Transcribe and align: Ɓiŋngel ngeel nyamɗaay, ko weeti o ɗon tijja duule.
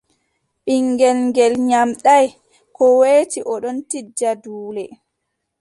Ɓiŋngel 0.65 1.17
ngeel 1.27 1.53
nyamɗaay, 1.67 2.27
ko 2.75 2.83
weeti 2.99 3.39
o 3.51 3.53
ɗon 3.63 3.77
tijja 3.89 4.31
duule. 4.43 4.83